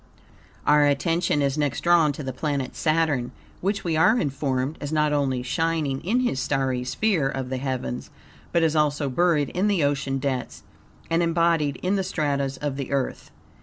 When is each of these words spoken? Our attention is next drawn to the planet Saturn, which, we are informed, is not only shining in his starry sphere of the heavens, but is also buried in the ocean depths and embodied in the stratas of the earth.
Our 0.65 0.87
attention 0.87 1.43
is 1.43 1.59
next 1.59 1.81
drawn 1.81 2.11
to 2.13 2.23
the 2.23 2.33
planet 2.33 2.75
Saturn, 2.75 3.31
which, 3.59 3.83
we 3.83 3.95
are 3.95 4.17
informed, 4.19 4.79
is 4.81 4.91
not 4.91 5.13
only 5.13 5.43
shining 5.43 6.03
in 6.03 6.21
his 6.21 6.39
starry 6.39 6.83
sphere 6.83 7.29
of 7.29 7.49
the 7.49 7.57
heavens, 7.57 8.09
but 8.51 8.63
is 8.63 8.75
also 8.75 9.09
buried 9.11 9.49
in 9.49 9.67
the 9.67 9.83
ocean 9.83 10.17
depths 10.17 10.63
and 11.11 11.21
embodied 11.21 11.75
in 11.83 11.97
the 11.97 12.03
stratas 12.03 12.57
of 12.57 12.77
the 12.77 12.91
earth. 12.91 13.29